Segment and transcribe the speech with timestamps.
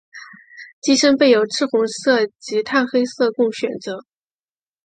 [0.81, 4.03] 机身备有赤红色及碳黑色供选择。